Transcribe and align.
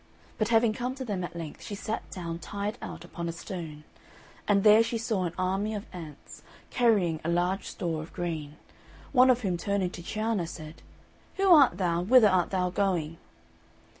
But 0.39 0.47
having 0.47 0.73
come 0.73 0.95
to 0.95 1.05
them 1.05 1.23
at 1.23 1.35
length, 1.35 1.61
she 1.61 1.75
sat 1.75 2.09
down 2.09 2.39
tired 2.39 2.75
out 2.81 3.05
upon 3.05 3.29
a 3.29 3.31
stone; 3.31 3.83
and 4.47 4.63
there 4.63 4.81
she 4.81 4.97
saw 4.97 5.25
an 5.25 5.33
army 5.37 5.75
of 5.75 5.85
ants, 5.93 6.41
carrying 6.71 7.19
a 7.23 7.29
large 7.29 7.67
store 7.67 8.01
of 8.01 8.11
grain, 8.11 8.57
one 9.11 9.29
of 9.29 9.41
whom 9.41 9.57
turning 9.57 9.91
to 9.91 10.01
Cianna 10.01 10.47
said, 10.47 10.81
"Who 11.37 11.51
art 11.53 11.77
thou, 11.77 11.99
and 11.99 12.09
whither 12.09 12.29
art 12.29 12.49
thou 12.49 12.71
going?" 12.71 13.17